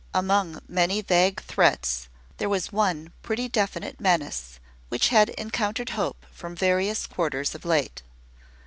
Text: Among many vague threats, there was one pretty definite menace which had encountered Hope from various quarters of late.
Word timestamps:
Among 0.15 0.61
many 0.67 1.03
vague 1.03 1.43
threats, 1.43 2.09
there 2.37 2.49
was 2.49 2.71
one 2.71 3.13
pretty 3.21 3.47
definite 3.47 3.99
menace 4.01 4.59
which 4.89 5.09
had 5.09 5.29
encountered 5.37 5.91
Hope 5.91 6.25
from 6.31 6.55
various 6.55 7.05
quarters 7.05 7.53
of 7.53 7.65
late. 7.65 8.01